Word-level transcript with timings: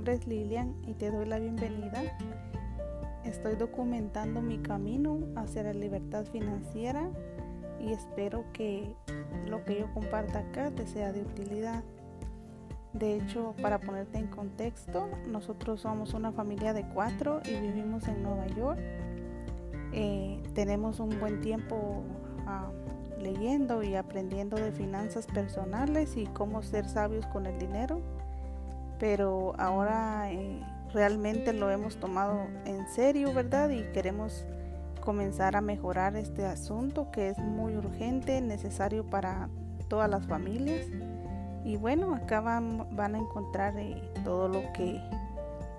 nombre 0.00 0.14
es 0.14 0.26
Lilian 0.26 0.74
y 0.86 0.94
te 0.94 1.10
doy 1.10 1.26
la 1.26 1.38
bienvenida. 1.38 2.02
Estoy 3.22 3.56
documentando 3.56 4.40
mi 4.40 4.56
camino 4.56 5.18
hacia 5.36 5.62
la 5.62 5.74
libertad 5.74 6.24
financiera 6.24 7.10
y 7.78 7.92
espero 7.92 8.46
que 8.54 8.96
lo 9.46 9.62
que 9.62 9.80
yo 9.80 9.92
comparta 9.92 10.38
acá 10.38 10.70
te 10.70 10.86
sea 10.86 11.12
de 11.12 11.20
utilidad. 11.20 11.84
De 12.94 13.16
hecho, 13.16 13.54
para 13.60 13.78
ponerte 13.78 14.16
en 14.16 14.28
contexto, 14.28 15.06
nosotros 15.28 15.82
somos 15.82 16.14
una 16.14 16.32
familia 16.32 16.72
de 16.72 16.88
cuatro 16.94 17.42
y 17.44 17.60
vivimos 17.60 18.08
en 18.08 18.22
Nueva 18.22 18.46
York. 18.46 18.80
Eh, 19.92 20.42
tenemos 20.54 20.98
un 20.98 21.20
buen 21.20 21.42
tiempo 21.42 22.04
ah, 22.46 22.70
leyendo 23.20 23.82
y 23.82 23.96
aprendiendo 23.96 24.56
de 24.56 24.72
finanzas 24.72 25.26
personales 25.26 26.16
y 26.16 26.24
cómo 26.24 26.62
ser 26.62 26.88
sabios 26.88 27.26
con 27.26 27.44
el 27.44 27.58
dinero, 27.58 28.00
pero 29.00 29.54
ahora 29.58 30.30
eh, 30.30 30.62
realmente 30.92 31.54
lo 31.54 31.70
hemos 31.70 31.96
tomado 31.96 32.46
en 32.66 32.86
serio, 32.86 33.32
¿verdad? 33.32 33.70
Y 33.70 33.82
queremos 33.92 34.44
comenzar 35.00 35.56
a 35.56 35.62
mejorar 35.62 36.14
este 36.16 36.44
asunto 36.44 37.10
que 37.10 37.30
es 37.30 37.38
muy 37.38 37.74
urgente, 37.74 38.40
necesario 38.42 39.08
para 39.08 39.48
todas 39.88 40.08
las 40.08 40.26
familias. 40.26 40.86
Y 41.64 41.78
bueno, 41.78 42.14
acá 42.14 42.40
van, 42.42 42.94
van 42.94 43.14
a 43.14 43.18
encontrar 43.18 43.76
eh, 43.78 44.00
todo 44.22 44.48
lo 44.48 44.70
que 44.74 45.00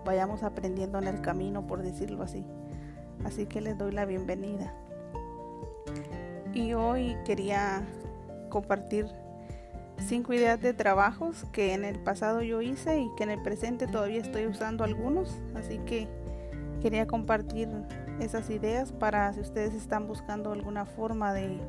vayamos 0.04 0.42
aprendiendo 0.42 0.98
en 0.98 1.08
el 1.08 1.22
camino, 1.22 1.66
por 1.68 1.84
decirlo 1.84 2.24
así. 2.24 2.44
Así 3.24 3.46
que 3.46 3.62
les 3.62 3.78
doy 3.78 3.92
la 3.92 4.06
bienvenida. 4.06 4.74
Y 6.54 6.74
hoy 6.74 7.16
quería 7.24 7.84
compartir 8.50 9.08
cinco 10.02 10.34
ideas 10.34 10.62
de 10.62 10.74
trabajos 10.74 11.46
que 11.52 11.74
en 11.74 11.86
el 11.86 12.00
pasado 12.00 12.42
yo 12.42 12.62
hice 12.62 13.00
y 13.00 13.10
que 13.16 13.24
en 13.24 13.30
el 13.30 13.42
presente 13.42 13.88
todavía 13.88 14.22
estoy 14.22 14.48
usando 14.48 14.84
algunos. 14.84 15.40
Así 15.56 15.80
que 15.80 16.08
quería 16.82 17.08
compartir 17.08 17.70
esas 18.20 18.50
ideas 18.50 18.92
para 18.92 19.32
si 19.34 19.40
ustedes 19.40 19.74
están 19.74 20.08
buscando 20.08 20.52
alguna 20.52 20.86
forma 20.86 21.34
de 21.34 21.60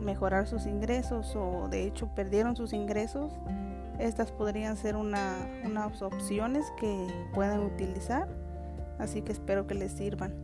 mejorar 0.00 0.46
sus 0.46 0.66
ingresos 0.66 1.34
o 1.34 1.68
de 1.70 1.84
hecho 1.84 2.08
perdieron 2.14 2.56
sus 2.56 2.72
ingresos, 2.72 3.32
estas 3.98 4.32
podrían 4.32 4.76
ser 4.76 4.96
una, 4.96 5.34
unas 5.64 6.02
opciones 6.02 6.66
que 6.78 7.06
pueden 7.32 7.60
utilizar. 7.60 8.28
Así 8.98 9.22
que 9.22 9.32
espero 9.32 9.66
que 9.66 9.74
les 9.74 9.92
sirvan. 9.92 10.34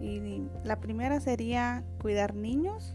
Y 0.00 0.48
la 0.64 0.80
primera 0.80 1.20
sería 1.20 1.84
cuidar 2.00 2.34
niños. 2.34 2.94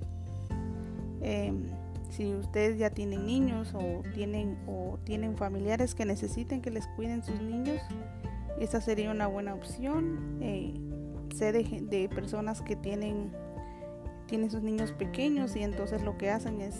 Em, 1.21 1.69
si 2.09 2.33
ustedes 2.33 2.77
ya 2.77 2.89
tienen 2.89 3.25
niños 3.25 3.73
o 3.73 4.03
tienen 4.13 4.57
o 4.67 4.97
tienen 5.03 5.37
familiares 5.37 5.95
que 5.95 6.05
necesiten 6.05 6.61
que 6.61 6.71
les 6.71 6.87
cuiden 6.87 7.23
sus 7.23 7.41
niños, 7.41 7.81
esa 8.59 8.81
sería 8.81 9.11
una 9.11 9.27
buena 9.27 9.53
opción. 9.53 10.37
Eh, 10.41 10.73
sé 11.35 11.51
de 11.51 12.09
personas 12.09 12.61
que 12.61 12.75
tienen 12.75 13.31
tiene 14.27 14.49
sus 14.49 14.61
niños 14.61 14.91
pequeños 14.91 15.55
y 15.55 15.63
entonces 15.63 16.03
lo 16.03 16.17
que 16.17 16.29
hacen 16.29 16.61
es 16.61 16.75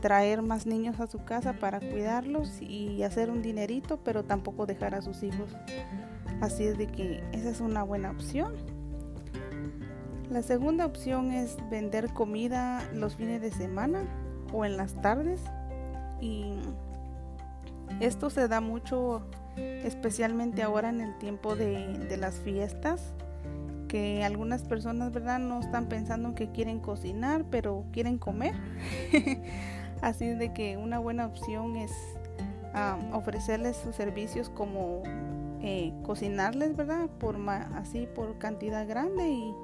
traer 0.00 0.42
más 0.42 0.66
niños 0.66 0.98
a 0.98 1.06
su 1.06 1.22
casa 1.24 1.52
para 1.52 1.78
cuidarlos 1.78 2.60
y 2.60 3.02
hacer 3.02 3.30
un 3.30 3.42
dinerito, 3.42 4.00
pero 4.02 4.24
tampoco 4.24 4.66
dejar 4.66 4.94
a 4.94 5.02
sus 5.02 5.22
hijos. 5.22 5.54
Así 6.40 6.64
es 6.64 6.78
de 6.78 6.86
que 6.86 7.22
esa 7.32 7.50
es 7.50 7.60
una 7.60 7.82
buena 7.82 8.10
opción. 8.10 8.54
La 10.30 10.42
segunda 10.42 10.86
opción 10.86 11.32
es 11.32 11.56
vender 11.70 12.12
comida 12.14 12.82
los 12.94 13.16
fines 13.16 13.42
de 13.42 13.50
semana 13.50 14.04
o 14.52 14.64
en 14.64 14.76
las 14.76 14.94
tardes. 15.00 15.40
Y 16.20 16.54
esto 18.00 18.30
se 18.30 18.46
da 18.48 18.60
mucho, 18.60 19.22
especialmente 19.56 20.62
ahora 20.62 20.90
en 20.90 21.00
el 21.00 21.18
tiempo 21.18 21.56
de, 21.56 22.16
las 22.18 22.36
fiestas 22.36 23.14
que 23.88 24.22
algunas 24.22 24.62
personas, 24.62 25.12
¿verdad? 25.12 25.40
No 25.40 25.58
están 25.58 25.86
pensando 25.86 26.34
que 26.36 26.50
quieren 26.50 26.78
cocinar, 26.78 27.44
pero 27.50 27.84
quieren 27.92 28.18
comer. 28.18 28.54
Así 30.00 30.28
de 30.28 30.52
que 30.52 30.76
una 30.76 30.98
buena 31.00 31.26
opción 31.26 31.76
es 31.76 31.90
ofrecerles 33.12 33.76
sus 33.76 33.96
servicios 33.96 34.48
como 34.48 35.02
eh, 35.62 35.92
cocinarles, 36.04 36.76
¿verdad? 36.76 37.08
Por 37.18 37.36
así 37.74 38.08
por 38.14 38.38
cantidad 38.38 38.88
grande 38.88 39.28
y, 39.28 39.54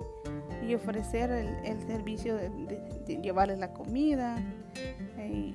ofrecer 0.74 1.30
el, 1.30 1.80
servicio 1.86 2.36
de, 2.36 3.20
llevarles 3.22 3.58
la 3.58 3.72
comida. 3.72 4.36
Eh, 5.18 5.54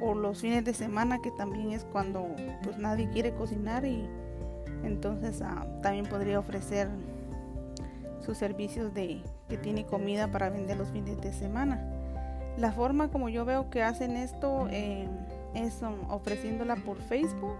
o 0.00 0.14
los 0.14 0.40
fines 0.40 0.64
de 0.64 0.74
semana 0.74 1.20
que 1.22 1.30
también 1.30 1.70
es 1.70 1.84
cuando 1.84 2.26
pues 2.64 2.76
nadie 2.76 3.08
quiere 3.10 3.32
cocinar 3.34 3.84
y 3.84 4.04
entonces 4.82 5.40
también 5.80 6.06
podría 6.06 6.40
ofrecer 6.40 6.88
sus 8.24 8.36
servicios 8.36 8.92
de 8.94 9.22
que 9.48 9.56
tiene 9.56 9.84
comida 9.86 10.30
para 10.30 10.50
vender 10.50 10.76
los 10.76 10.88
fines 10.90 11.20
de 11.20 11.32
semana. 11.32 11.80
La 12.56 12.72
forma 12.72 13.08
como 13.08 13.28
yo 13.28 13.44
veo 13.44 13.70
que 13.70 13.82
hacen 13.82 14.16
esto 14.16 14.68
eh, 14.70 15.08
es 15.54 15.82
um, 15.82 16.10
ofreciéndola 16.10 16.76
por 16.76 16.98
Facebook. 16.98 17.56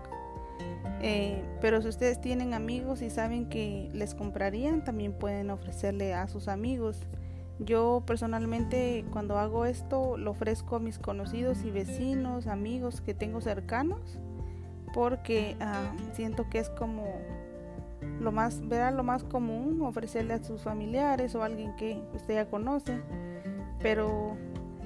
Eh, 1.00 1.42
pero 1.60 1.82
si 1.82 1.88
ustedes 1.88 2.20
tienen 2.20 2.54
amigos 2.54 3.02
y 3.02 3.10
saben 3.10 3.48
que 3.48 3.90
les 3.92 4.14
comprarían, 4.14 4.84
también 4.84 5.12
pueden 5.12 5.50
ofrecerle 5.50 6.14
a 6.14 6.28
sus 6.28 6.48
amigos. 6.48 7.00
Yo 7.58 8.02
personalmente 8.06 9.04
cuando 9.12 9.38
hago 9.38 9.66
esto 9.66 10.16
lo 10.16 10.30
ofrezco 10.30 10.76
a 10.76 10.78
mis 10.78 10.98
conocidos 10.98 11.64
y 11.64 11.70
vecinos, 11.70 12.46
amigos 12.46 13.00
que 13.00 13.14
tengo 13.14 13.40
cercanos, 13.40 14.18
porque 14.94 15.56
ah, 15.60 15.92
siento 16.12 16.48
que 16.48 16.58
es 16.58 16.70
como 16.70 17.04
lo 18.20 18.32
más, 18.32 18.66
verá 18.68 18.90
lo 18.90 19.02
más 19.02 19.24
común, 19.24 19.82
ofrecerle 19.82 20.34
a 20.34 20.42
sus 20.42 20.62
familiares 20.62 21.34
o 21.34 21.42
a 21.42 21.46
alguien 21.46 21.74
que 21.76 22.00
usted 22.14 22.34
ya 22.34 22.46
conoce, 22.48 23.00
pero 23.80 24.36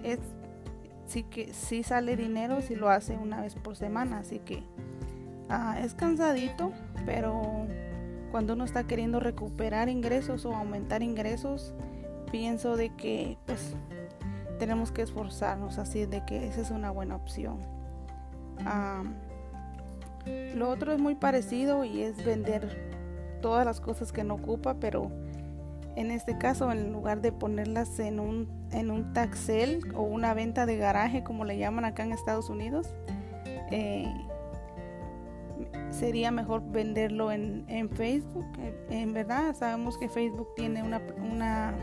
es 0.03 0.19
sí 1.07 1.23
que 1.23 1.53
sí 1.53 1.83
sale 1.83 2.17
dinero 2.17 2.61
si 2.61 2.75
lo 2.75 2.89
hace 2.89 3.17
una 3.17 3.41
vez 3.41 3.55
por 3.55 3.77
semana, 3.77 4.19
así 4.19 4.39
que 4.41 4.63
ah, 5.49 5.79
es 5.81 5.95
cansadito, 5.95 6.73
pero 7.05 7.67
cuando 8.31 8.55
uno 8.55 8.65
está 8.65 8.85
queriendo 8.85 9.21
recuperar 9.21 9.89
ingresos 9.89 10.45
o 10.45 10.55
aumentar 10.55 11.03
ingresos, 11.03 11.75
pienso 12.31 12.77
de 12.77 12.95
que 12.95 13.39
pues 13.47 13.75
tenemos 14.59 14.93
que 14.93 15.03
esforzarnos, 15.03 15.79
así 15.79 16.07
de 16.07 16.25
que 16.25 16.47
esa 16.47 16.61
es 16.61 16.71
una 16.71 16.91
buena 16.91 17.17
opción. 17.17 17.59
Lo 20.55 20.71
otro 20.71 20.93
es 20.93 20.99
muy 20.99 21.15
parecido 21.15 21.85
y 21.85 22.03
es 22.03 22.25
vender 22.25 22.95
todas 23.41 23.65
las 23.65 23.81
cosas 23.81 24.13
que 24.13 24.25
no 24.25 24.35
ocupa, 24.35 24.75
pero 24.81 25.11
en 25.95 26.11
este 26.11 26.37
caso 26.37 26.71
en 26.73 26.93
lugar 26.93 27.21
de 27.21 27.33
ponerlas 27.33 27.99
en 28.01 28.21
un, 28.21 28.49
en 28.73 28.91
un 28.91 29.13
taxel 29.13 29.81
o 29.95 30.03
una 30.03 30.35
venta 30.35 30.67
de 30.67 30.77
garaje 30.77 31.23
como 31.23 31.45
le 31.45 31.59
llaman 31.59 31.85
acá 31.85 32.03
en 32.03 32.13
Estados 32.13 32.51
Unidos, 32.51 32.89
eh, 33.71 34.13
sería 35.97 36.31
mejor 36.31 36.63
venderlo 36.71 37.33
en, 37.33 37.65
en, 37.69 37.89
Facebook. 37.91 38.47
En 38.91 39.13
verdad 39.13 39.55
sabemos 39.55 39.97
que 39.99 40.09
Facebook 40.09 40.49
tiene 40.55 40.83
una, 40.83 41.01
una, 41.19 41.75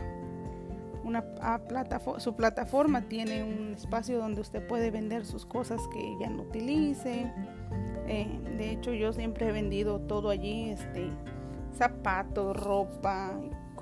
una 1.04 1.24
ah, 1.40 1.60
plataforma, 1.66 2.20
su 2.20 2.34
plataforma 2.34 3.02
tiene 3.02 3.42
un 3.42 3.74
espacio 3.74 4.18
donde 4.18 4.40
usted 4.40 4.66
puede 4.66 4.90
vender 4.90 5.26
sus 5.26 5.44
cosas 5.44 5.80
que 5.92 6.16
ya 6.20 6.30
no 6.30 6.42
utilice. 6.42 7.30
Eh, 8.06 8.40
de 8.56 8.70
hecho 8.70 8.92
yo 8.92 9.12
siempre 9.12 9.48
he 9.48 9.52
vendido 9.52 10.00
todo 10.00 10.30
allí, 10.30 10.70
este, 10.70 11.08
zapatos, 11.76 12.56
ropa, 12.56 13.32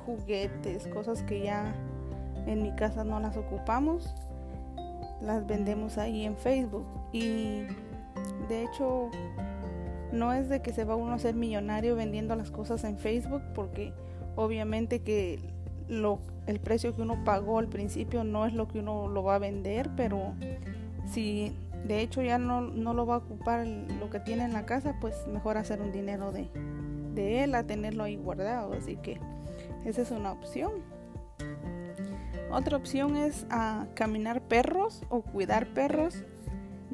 juguetes, 0.07 0.87
cosas 0.89 1.23
que 1.25 1.43
ya 1.43 1.75
en 2.47 2.63
mi 2.63 2.75
casa 2.75 3.05
no 3.05 3.21
las 3.21 3.37
ocupamos, 3.37 4.15
las 5.21 5.47
vendemos 5.47 5.99
ahí 5.99 6.25
en 6.25 6.37
Facebook. 6.37 6.87
Y 7.13 7.65
de 8.49 8.65
hecho, 8.65 9.11
no 10.13 10.33
es 10.33 10.49
de 10.49 10.61
que 10.61 10.73
se 10.73 10.85
va 10.85 10.95
uno 10.95 11.15
a 11.15 11.19
ser 11.19 11.35
millonario 11.35 11.97
vendiendo 11.97 12.37
las 12.37 12.51
cosas 12.51 12.85
en 12.85 12.99
Facebook, 12.99 13.43
porque 13.55 13.93
obviamente 14.37 15.01
que 15.01 15.41
lo, 15.89 16.21
el 16.47 16.61
precio 16.61 16.95
que 16.95 17.03
uno 17.03 17.25
pagó 17.25 17.59
al 17.59 17.69
principio 17.69 18.25
no 18.25 18.47
es 18.47 18.55
lo 18.55 18.69
que 18.69 18.79
uno 18.79 19.09
lo 19.09 19.23
va 19.23 19.37
a 19.37 19.39
vender, 19.39 19.91
pero 19.97 20.35
si 21.07 21.53
de 21.85 22.01
hecho 22.01 22.23
ya 22.23 22.39
no, 22.39 22.61
no 22.61 22.95
lo 22.95 23.07
va 23.07 23.17
a 23.17 23.19
ocupar 23.19 23.67
lo 23.67 24.11
que 24.11 24.21
tiene 24.21 24.45
en 24.45 24.53
la 24.53 24.67
casa, 24.67 24.97
pues 25.01 25.27
mejor 25.27 25.57
hacer 25.57 25.81
un 25.81 25.93
dinero 25.93 26.33
de, 26.33 26.49
de 27.15 27.45
él 27.45 27.55
a 27.55 27.65
tenerlo 27.65 28.05
ahí 28.05 28.17
guardado. 28.17 28.73
Así 28.75 28.97
que 28.97 29.19
esa 29.85 30.03
es 30.03 30.11
una 30.11 30.33
opción. 30.33 30.73
Otra 32.51 32.77
opción 32.77 33.17
es 33.17 33.47
a 33.51 33.87
caminar 33.95 34.43
perros 34.43 35.03
o 35.09 35.23
cuidar 35.23 35.67
perros. 35.69 36.23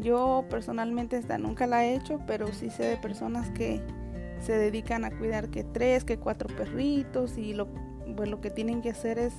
Yo 0.00 0.44
personalmente 0.48 1.16
esta 1.16 1.38
nunca 1.38 1.66
la 1.66 1.84
he 1.84 1.94
hecho, 1.94 2.20
pero 2.26 2.48
sí 2.52 2.70
sé 2.70 2.84
de 2.84 2.96
personas 2.96 3.50
que 3.50 3.80
se 4.40 4.56
dedican 4.56 5.04
a 5.04 5.10
cuidar 5.10 5.48
que 5.48 5.64
tres, 5.64 6.04
que 6.04 6.18
cuatro 6.18 6.48
perritos 6.54 7.36
y 7.38 7.54
lo, 7.54 7.68
pues 8.16 8.28
lo 8.28 8.40
que 8.40 8.50
tienen 8.50 8.80
que 8.80 8.90
hacer 8.90 9.18
es 9.18 9.34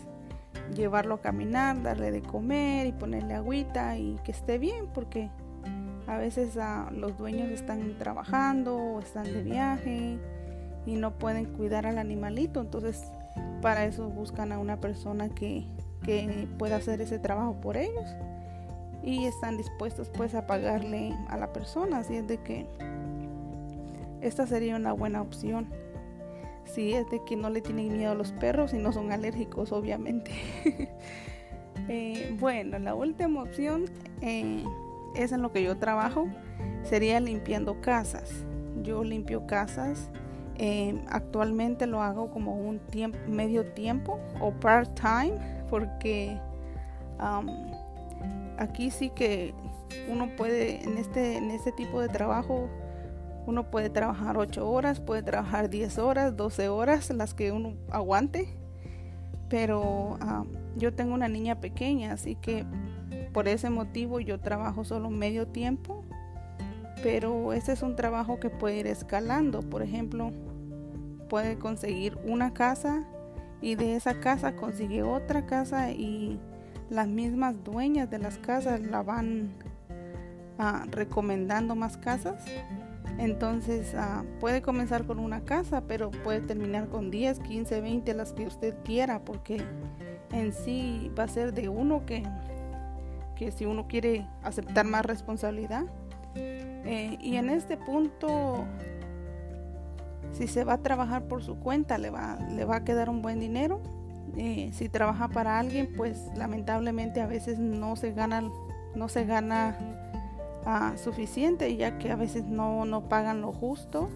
llevarlo 0.76 1.16
a 1.16 1.22
caminar, 1.22 1.82
darle 1.82 2.12
de 2.12 2.22
comer 2.22 2.88
y 2.88 2.92
ponerle 2.92 3.34
agüita 3.34 3.98
y 3.98 4.18
que 4.24 4.32
esté 4.32 4.58
bien 4.58 4.88
porque 4.94 5.30
A 6.08 6.18
veces 6.18 6.58
los 6.92 7.18
dueños 7.18 7.50
están 7.52 7.96
trabajando 8.00 8.76
o 8.76 9.00
están 9.00 9.26
de 9.26 9.44
viaje 9.44 10.18
y 10.88 10.96
no 10.96 11.18
pueden 11.20 11.46
cuidar 11.46 11.86
al 11.86 12.00
animalito, 12.00 12.62
entonces 12.62 13.04
para 13.62 13.86
eso 13.86 14.10
buscan 14.10 14.52
a 14.52 14.58
una 14.58 14.80
persona 14.80 15.30
que, 15.30 15.68
que 16.04 16.48
pueda 16.58 16.78
hacer 16.78 17.00
ese 17.02 17.20
trabajo 17.20 17.62
por 17.62 17.78
ellos 17.78 18.10
y 19.04 19.26
están 19.26 19.58
dispuestos 19.58 20.10
pues 20.10 20.36
a 20.36 20.46
pagarle 20.46 21.16
a 21.28 21.38
la 21.38 21.52
persona, 21.54 22.00
así 22.00 22.16
es 22.16 22.28
de 22.28 22.38
que 22.38 22.68
esta 24.22 24.46
sería 24.46 24.76
una 24.76 24.94
buena 24.94 25.22
opción. 25.22 25.68
Si 26.66 26.94
es 26.94 27.10
de 27.10 27.24
que 27.24 27.36
no 27.36 27.50
le 27.50 27.62
tienen 27.62 27.98
miedo 27.98 28.12
a 28.12 28.16
los 28.16 28.32
perros 28.34 28.74
y 28.74 28.78
no 28.78 28.92
son 28.92 29.12
alérgicos, 29.12 29.72
obviamente. 29.72 30.32
Eh, 31.92 32.36
bueno, 32.40 32.78
la 32.78 32.94
última 32.94 33.42
opción 33.42 33.86
eh, 34.22 34.64
es 35.16 35.32
en 35.32 35.42
lo 35.42 35.52
que 35.52 35.64
yo 35.64 35.78
trabajo, 35.78 36.28
sería 36.84 37.20
limpiando 37.20 37.82
casas. 37.82 38.46
Yo 38.84 39.04
limpio 39.04 39.48
casas. 39.48 40.12
Eh, 40.60 41.02
actualmente 41.08 41.88
lo 41.88 42.04
hago 42.04 42.30
como 42.30 42.54
un 42.54 42.78
tiempo, 42.78 43.18
medio 43.28 43.66
tiempo 43.72 44.20
o 44.40 44.52
part-time 44.52 45.34
porque 45.70 46.38
aquí 48.60 48.92
sí 48.92 49.10
que 49.10 49.54
uno 50.10 50.30
puede, 50.36 50.84
en 50.84 50.98
este, 50.98 51.38
en 51.38 51.50
este 51.50 51.72
tipo 51.72 52.02
de 52.02 52.10
trabajo, 52.10 52.70
uno 53.48 53.72
puede 53.72 53.90
trabajar 53.90 54.38
8 54.38 54.70
horas, 54.70 55.00
puede 55.00 55.24
trabajar 55.24 55.70
10 55.70 55.98
horas, 55.98 56.36
12 56.38 56.70
horas, 56.70 57.10
las 57.10 57.34
que 57.34 57.52
uno 57.52 57.74
aguante. 57.90 58.50
Pero 59.50 60.18
ah, 60.22 60.44
yo 60.76 60.94
tengo 60.94 61.16
una 61.16 61.28
niña 61.28 61.60
pequeña, 61.60 62.14
así 62.14 62.36
que 62.36 62.66
por 63.34 63.48
ese 63.48 63.70
motivo 63.70 64.20
yo 64.20 64.40
trabajo 64.40 64.84
solo 64.84 65.10
medio 65.10 65.48
tiempo. 65.48 66.04
Pero 67.02 67.54
ese 67.54 67.72
es 67.72 67.82
un 67.82 67.96
trabajo 67.96 68.40
que 68.40 68.50
puede 68.50 68.78
ir 68.78 68.88
escalando. 68.88 69.62
Por 69.62 69.82
ejemplo, 69.82 70.32
puede 71.30 71.58
conseguir 71.58 72.18
una 72.26 72.54
casa 72.54 73.08
y 73.62 73.76
de 73.76 73.96
esa 73.96 74.20
casa 74.20 74.56
consigue 74.56 75.02
otra 75.02 75.46
casa 75.46 75.92
y 75.92 76.40
las 76.90 77.08
mismas 77.08 77.64
dueñas 77.64 78.10
de 78.10 78.20
las 78.20 78.38
casas 78.38 78.82
la 78.82 79.04
van 79.04 79.54
ah, 80.58 80.86
recomendando 80.90 81.76
más 81.76 81.98
casas. 81.98 82.44
Entonces 83.18 83.94
ah, 83.96 84.24
puede 84.40 84.62
comenzar 84.62 85.06
con 85.06 85.20
una 85.20 85.42
casa, 85.42 85.82
pero 85.88 86.10
puede 86.10 86.42
terminar 86.42 86.88
con 86.90 87.12
10, 87.12 87.40
15, 87.40 87.82
20, 87.82 88.14
las 88.14 88.34
que 88.34 88.48
usted 88.48 88.76
quiera, 88.84 89.20
porque 89.24 89.62
en 90.32 90.54
sí 90.54 91.12
va 91.18 91.24
a 91.24 91.28
ser 91.28 91.54
de 91.54 91.70
uno 91.70 92.06
que, 92.06 92.24
que 93.36 93.52
si 93.52 93.66
uno 93.66 93.88
quiere 93.88 94.26
aceptar 94.44 94.86
más 94.86 95.06
responsabilidad. 95.06 95.86
Eh, 96.36 97.18
y 97.22 97.36
en 97.36 97.50
este 97.50 97.78
punto, 97.78 98.66
si 100.32 100.48
se 100.48 100.64
va 100.64 100.74
a 100.74 100.78
trabajar 100.78 101.24
por 101.28 101.44
su 101.44 101.60
cuenta, 101.60 101.98
le 101.98 102.10
va, 102.10 102.38
le 102.50 102.64
va 102.64 102.78
a 102.78 102.84
quedar 102.84 103.10
un 103.10 103.22
buen 103.22 103.40
dinero 103.40 103.82
eh, 104.38 104.70
si 104.74 104.90
trabaja 104.90 105.28
para 105.28 105.60
alguien, 105.60 105.94
pues 105.96 106.30
lamentablemente 106.36 107.22
a 107.22 107.28
veces 107.28 107.60
no 107.60 107.96
se 107.96 108.14
gana, 108.14 108.44
no 108.96 109.10
se 109.10 109.26
gana 109.26 109.78
ah, 110.66 110.94
suficiente, 110.98 111.76
ya 111.76 111.98
que 111.98 112.12
a 112.12 112.16
veces 112.16 112.46
no, 112.46 112.86
no 112.86 113.08
pagan 113.10 113.42
lo 113.42 113.52
justo. 113.52 114.10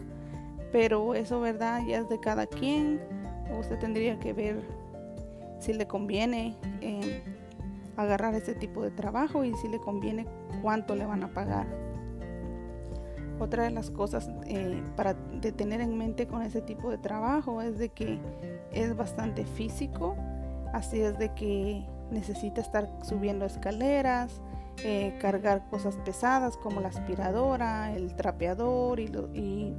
Pero 0.72 1.14
eso, 1.14 1.40
¿verdad? 1.40 1.82
Ya 1.88 2.00
es 2.00 2.10
de 2.10 2.20
cada 2.20 2.48
quien. 2.48 3.00
Usted 3.60 3.78
tendría 3.78 4.20
que 4.20 4.34
ver 4.34 4.62
si 5.60 5.74
le 5.74 5.88
conviene 5.88 6.56
eh, 6.82 7.22
agarrar 7.96 8.34
ese 8.36 8.56
tipo 8.56 8.84
de 8.84 8.92
trabajo 8.92 9.44
y 9.44 9.54
si 9.56 9.68
le 9.68 9.80
conviene 9.80 10.26
cuánto 10.62 10.96
le 10.96 11.06
van 11.06 11.24
a 11.24 11.34
pagar. 11.34 11.68
Otra 13.40 13.64
de 13.64 13.72
las 13.72 13.90
cosas 13.90 14.30
eh, 14.46 14.82
para 14.96 15.16
tener 15.42 15.82
en 15.82 15.98
mente 15.98 16.28
con 16.28 16.42
ese 16.44 16.62
tipo 16.62 16.90
de 16.90 16.98
trabajo 16.98 17.62
es 17.62 17.78
de 17.78 17.90
que 17.90 18.20
es 18.74 18.96
bastante 18.96 19.46
físico, 19.46 20.16
así 20.74 21.02
es 21.02 21.18
de 21.18 21.34
que 21.34 21.86
necesita 22.12 22.62
estar 22.62 22.90
subiendo 23.04 23.46
escaleras, 23.46 24.42
eh, 24.84 25.18
cargar 25.22 25.70
cosas 25.70 25.96
pesadas 25.98 26.58
como 26.58 26.82
la 26.82 26.90
aspiradora, 26.90 27.96
el 27.96 28.16
trapeador 28.16 29.00
y, 29.00 29.74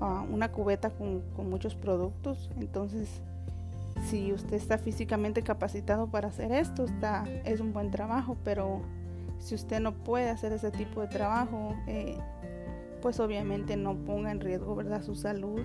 ah, 0.00 0.24
una 0.30 0.50
cubeta 0.50 0.90
con, 0.90 1.22
muchos 1.48 1.74
productos. 1.74 2.50
Entonces, 2.58 3.22
si 4.08 4.32
usted 4.32 4.54
está 4.54 4.78
físicamente 4.78 5.42
capacitado 5.42 6.08
para 6.08 6.28
hacer 6.28 6.52
esto, 6.52 6.84
está, 6.84 7.24
es 7.44 7.60
un 7.60 7.72
buen 7.72 7.90
trabajo, 7.90 8.36
pero 8.44 8.80
si 9.38 9.54
usted 9.54 9.80
no 9.80 9.92
puede 9.94 10.30
hacer 10.30 10.52
ese 10.52 10.70
tipo 10.70 11.00
de 11.02 11.08
trabajo, 11.08 11.74
eh, 11.86 12.18
pues 13.02 13.20
obviamente 13.20 13.76
no 13.76 13.94
ponga 13.94 14.30
en 14.30 14.40
riesgo 14.40 14.74
¿verdad? 14.74 15.02
su 15.02 15.14
salud. 15.14 15.60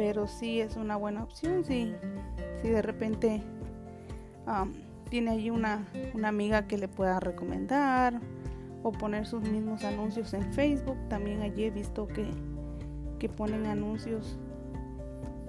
Pero 0.00 0.26
sí 0.26 0.62
es 0.62 0.76
una 0.76 0.96
buena 0.96 1.22
opción 1.22 1.62
si, 1.62 1.92
si 2.62 2.68
de 2.70 2.80
repente 2.80 3.42
tiene 5.10 5.32
allí 5.32 5.50
una, 5.50 5.86
una 6.14 6.28
amiga 6.28 6.66
que 6.66 6.78
le 6.78 6.88
pueda 6.88 7.20
recomendar 7.20 8.18
o 8.82 8.92
poner 8.92 9.26
sus 9.26 9.42
mismos 9.42 9.84
anuncios 9.84 10.32
en 10.32 10.50
Facebook. 10.54 10.96
También 11.10 11.42
allí 11.42 11.64
he 11.64 11.70
visto 11.70 12.08
que, 12.08 12.24
que 13.18 13.28
ponen 13.28 13.66
anuncios 13.66 14.38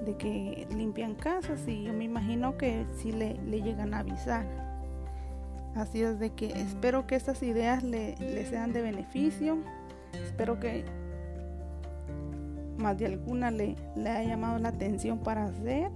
de 0.06 0.18
que 0.18 0.68
limpian 0.76 1.16
casas 1.16 1.66
y 1.66 1.84
yo 1.84 1.94
me 1.94 2.04
imagino 2.04 2.58
que 2.58 2.86
sí 2.98 3.14
le, 3.14 3.36
le 3.46 3.62
llegan 3.62 3.94
a 3.94 4.00
avisar. 4.00 4.46
Así 5.76 6.02
es 6.02 6.20
de 6.20 6.32
que 6.32 6.48
espero 6.48 7.08
que 7.08 7.16
estas 7.16 7.42
ideas 7.42 7.84
le, 7.84 8.18
le 8.18 8.46
sean 8.46 8.74
de 8.74 8.82
beneficio. 8.82 9.60
Espero 10.12 10.60
que 10.60 10.84
más 12.82 12.98
de 12.98 13.06
alguna 13.06 13.52
le, 13.52 13.76
haya 13.98 14.24
llamado 14.24 14.60
la 14.60 14.70
atención 14.70 15.20
para 15.20 15.46
hacer. 15.46 15.92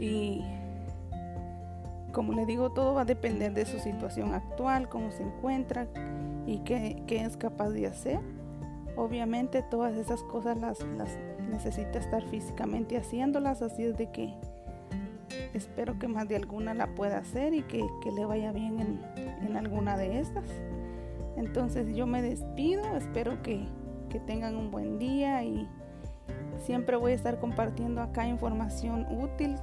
Y 0.00 0.42
como 2.12 2.32
le 2.32 2.46
digo, 2.46 2.70
todo 2.70 2.94
va 2.94 3.02
a 3.02 3.04
depender 3.04 3.52
de 3.52 3.64
su 3.66 3.78
situación 3.78 4.34
actual, 4.34 4.88
cómo 4.88 5.10
se 5.10 5.22
encuentra 5.22 5.88
y 6.46 6.58
qué, 6.58 7.04
es 7.08 7.36
capaz 7.36 7.70
de 7.70 7.86
hacer. 7.86 8.20
Obviamente 8.96 9.62
todas 9.62 9.96
esas 9.96 10.22
cosas 10.24 10.58
las, 10.58 10.80
las, 10.96 11.16
necesita 11.50 11.98
estar 11.98 12.22
físicamente 12.24 12.96
haciéndolas, 12.96 13.62
así 13.62 13.84
es 13.84 13.96
de 13.96 14.10
que 14.10 14.34
espero 15.54 15.98
que 15.98 16.08
más 16.08 16.28
de 16.28 16.36
alguna 16.36 16.74
la 16.74 16.94
pueda 16.94 17.18
hacer 17.18 17.54
y 17.54 17.62
que, 17.62 17.84
le 18.14 18.24
vaya 18.24 18.52
bien 18.52 18.80
en, 18.80 19.00
en 19.46 19.56
alguna 19.56 19.96
de 19.96 20.20
estas. 20.20 20.44
Entonces 21.36 21.94
yo 21.94 22.06
me 22.06 22.20
despido, 22.20 22.96
espero 22.96 23.40
que, 23.42 23.64
tengan 24.18 24.56
un 24.56 24.70
buen 24.70 24.98
día 24.98 25.44
y 25.44 25.68
siempre 26.58 26.96
voy 26.96 27.12
a 27.12 27.14
estar 27.14 27.38
compartiendo 27.38 28.02
acá 28.02 28.26
información 28.26 29.06
útil, 29.10 29.56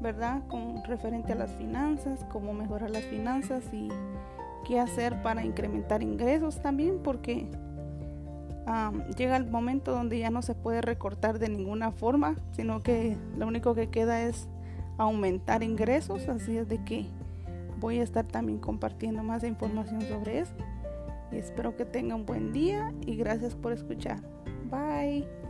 ¿verdad? 0.00 0.42
Con 0.48 0.84
referente 0.84 1.32
a 1.32 1.36
las 1.36 1.52
finanzas, 1.52 2.24
cómo 2.30 2.52
mejorar 2.52 2.90
las 2.90 3.04
finanzas 3.04 3.64
y 3.72 3.88
qué 4.66 4.78
hacer 4.78 5.22
para 5.22 5.44
incrementar 5.44 6.02
ingresos 6.02 6.60
también, 6.60 7.00
porque 7.02 7.48
llega 9.16 9.36
el 9.36 9.46
momento 9.46 9.92
donde 9.92 10.18
ya 10.18 10.30
no 10.30 10.42
se 10.42 10.54
puede 10.54 10.80
recortar 10.80 11.38
de 11.38 11.48
ninguna 11.48 11.92
forma, 11.92 12.36
sino 12.52 12.82
que 12.82 13.16
lo 13.36 13.46
único 13.46 13.74
que 13.74 13.90
queda 13.90 14.22
es 14.22 14.48
aumentar 14.98 15.62
ingresos, 15.62 16.28
así 16.28 16.58
es 16.58 16.68
de 16.68 16.82
que 16.84 17.06
voy 17.78 18.00
a 18.00 18.02
estar 18.02 18.26
también 18.26 18.58
compartiendo 18.58 19.22
más 19.22 19.44
información 19.44 20.02
sobre 20.02 20.40
eso 20.40 20.54
y 21.32 21.36
espero 21.36 21.76
que 21.76 21.84
tenga 21.84 22.14
un 22.14 22.26
buen 22.26 22.52
día 22.52 22.92
y 23.06 23.16
gracias 23.16 23.54
por 23.54 23.72
escuchar. 23.72 24.20
Bye. 24.70 25.45